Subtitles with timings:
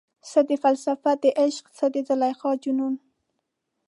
[0.29, 2.95] څه ده فلسفه دعشق، څه د زلیخا جنون؟